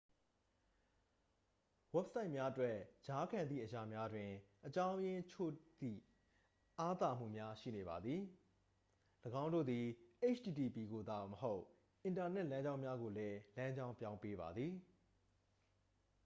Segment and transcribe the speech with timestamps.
[1.95, 4.29] ဝက်ဆိုက်များအတွက် ကြားခံသည့်အရာများတွင်
[4.65, 6.01] အကြောင်းအရင်းချို့ကြောင့်
[6.79, 8.21] အားသာမှုများရှိနေပါသည်
[9.43, 9.85] ၎င်းတို့သည်
[10.35, 11.61] http ကိုသာမဟုတ်
[12.03, 14.73] အင်တာနက် လမ်းကြောင်းများကိုလည်း လမ်းကြောင်းပြောင်းပေးပါသည်